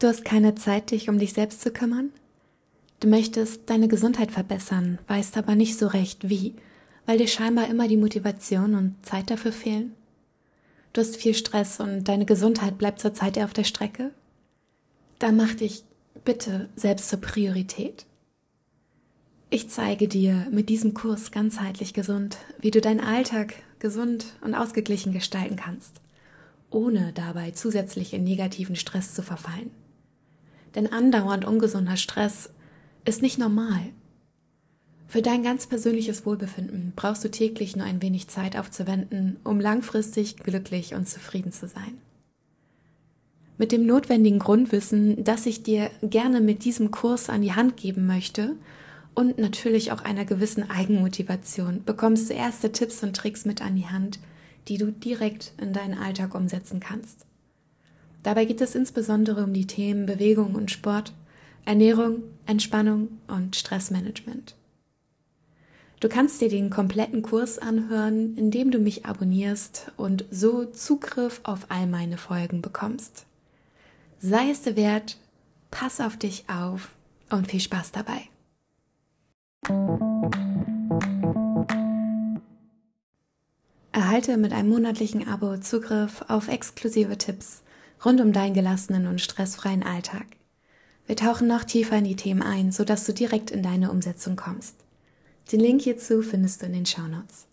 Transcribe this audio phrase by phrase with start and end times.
[0.00, 2.08] Du hast keine Zeit, dich um dich selbst zu kümmern?
[3.00, 6.54] Du möchtest deine Gesundheit verbessern, weißt aber nicht so recht wie,
[7.04, 9.92] weil dir scheinbar immer die Motivation und Zeit dafür fehlen?
[10.94, 14.10] Du hast viel Stress und deine Gesundheit bleibt zurzeit eher auf der Strecke?
[15.18, 15.84] Dann mach dich
[16.24, 18.06] bitte selbst zur Priorität.
[19.50, 25.12] Ich zeige dir mit diesem Kurs ganzheitlich gesund, wie du deinen Alltag gesund und ausgeglichen
[25.12, 26.00] gestalten kannst,
[26.70, 29.70] ohne dabei zusätzlich in negativen Stress zu verfallen.
[30.74, 32.50] Denn andauernd ungesunder Stress
[33.04, 33.80] ist nicht normal.
[35.08, 40.36] Für dein ganz persönliches Wohlbefinden brauchst du täglich nur ein wenig Zeit aufzuwenden, um langfristig
[40.36, 41.98] glücklich und zufrieden zu sein.
[43.58, 48.06] Mit dem notwendigen Grundwissen, das ich dir gerne mit diesem Kurs an die Hand geben
[48.06, 48.56] möchte,
[49.14, 53.88] und natürlich auch einer gewissen Eigenmotivation bekommst du erste Tipps und Tricks mit an die
[53.88, 54.20] Hand,
[54.68, 57.26] die du direkt in deinen Alltag umsetzen kannst.
[58.22, 61.14] Dabei geht es insbesondere um die Themen Bewegung und Sport,
[61.64, 64.56] Ernährung, Entspannung und Stressmanagement.
[66.00, 71.66] Du kannst dir den kompletten Kurs anhören, indem du mich abonnierst und so Zugriff auf
[71.68, 73.26] all meine Folgen bekommst.
[74.18, 75.18] Sei es dir wert,
[75.70, 76.90] pass auf dich auf
[77.30, 78.22] und viel Spaß dabei.
[83.92, 87.62] Erhalte mit einem monatlichen Abo Zugriff auf exklusive Tipps
[88.04, 90.26] rund um deinen gelassenen und stressfreien Alltag.
[91.06, 94.76] Wir tauchen noch tiefer in die Themen ein, sodass du direkt in deine Umsetzung kommst.
[95.52, 97.46] Den Link hierzu findest du in den Shownotes.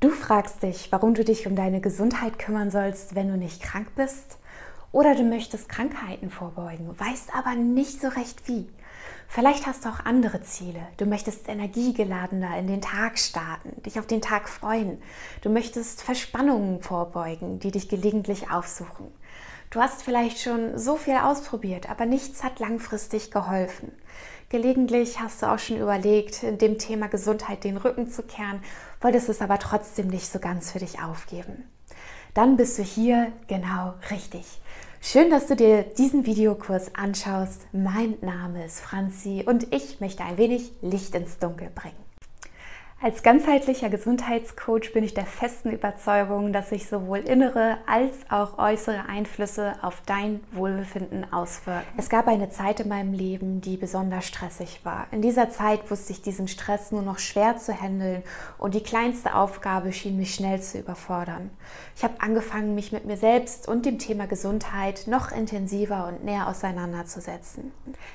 [0.00, 3.88] Du fragst dich, warum du dich um deine Gesundheit kümmern sollst, wenn du nicht krank
[3.96, 4.36] bist?
[4.92, 8.68] Oder du möchtest Krankheiten vorbeugen, weißt aber nicht so recht wie.
[9.34, 10.78] Vielleicht hast du auch andere Ziele.
[10.96, 15.02] Du möchtest energiegeladener in den Tag starten, dich auf den Tag freuen.
[15.42, 19.08] Du möchtest Verspannungen vorbeugen, die dich gelegentlich aufsuchen.
[19.70, 23.90] Du hast vielleicht schon so viel ausprobiert, aber nichts hat langfristig geholfen.
[24.50, 28.62] Gelegentlich hast du auch schon überlegt, dem Thema Gesundheit den Rücken zu kehren,
[29.00, 31.68] wolltest es aber trotzdem nicht so ganz für dich aufgeben.
[32.34, 34.60] Dann bist du hier genau richtig.
[35.06, 37.66] Schön, dass du dir diesen Videokurs anschaust.
[37.72, 41.94] Mein Name ist Franzi und ich möchte ein wenig Licht ins Dunkel bringen.
[43.04, 49.06] Als ganzheitlicher Gesundheitscoach bin ich der festen Überzeugung, dass sich sowohl innere als auch äußere
[49.06, 51.84] Einflüsse auf dein Wohlbefinden auswirken.
[51.98, 55.06] Es gab eine Zeit in meinem Leben, die besonders stressig war.
[55.10, 58.22] In dieser Zeit wusste ich diesen Stress nur noch schwer zu handeln
[58.56, 61.50] und die kleinste Aufgabe schien mich schnell zu überfordern.
[61.96, 66.48] Ich habe angefangen, mich mit mir selbst und dem Thema Gesundheit noch intensiver und näher
[66.48, 67.70] auseinanderzusetzen.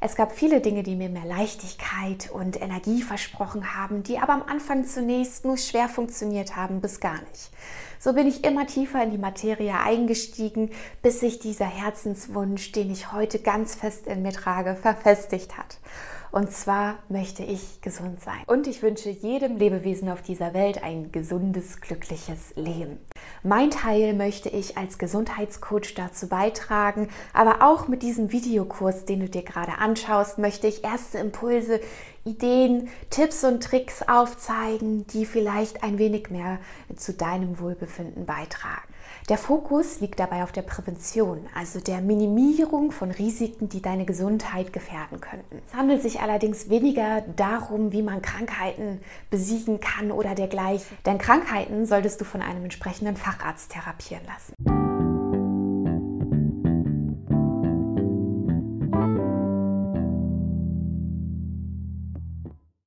[0.00, 4.42] Es gab viele Dinge, die mir mehr Leichtigkeit und Energie versprochen haben, die aber am
[4.42, 7.50] Anfang Anfang zunächst nur schwer funktioniert haben bis gar nicht.
[7.98, 10.70] So bin ich immer tiefer in die Materie eingestiegen,
[11.02, 15.76] bis sich dieser Herzenswunsch, den ich heute ganz fest in mir trage, verfestigt hat.
[16.30, 18.40] Und zwar möchte ich gesund sein.
[18.46, 22.98] Und ich wünsche jedem Lebewesen auf dieser Welt ein gesundes, glückliches Leben.
[23.42, 29.28] Mein Teil möchte ich als Gesundheitscoach dazu beitragen, aber auch mit diesem Videokurs, den du
[29.28, 31.80] dir gerade anschaust, möchte ich erste Impulse,
[32.24, 36.58] Ideen, Tipps und Tricks aufzeigen, die vielleicht ein wenig mehr
[36.94, 38.82] zu deinem Wohlbefinden beitragen.
[39.28, 44.72] Der Fokus liegt dabei auf der Prävention, also der Minimierung von Risiken, die deine Gesundheit
[44.72, 45.62] gefährden könnten.
[45.66, 49.00] Es handelt sich allerdings weniger darum, wie man Krankheiten
[49.30, 54.81] besiegen kann oder dergleichen, denn Krankheiten solltest du von einem entsprechenden Facharzt therapieren lassen.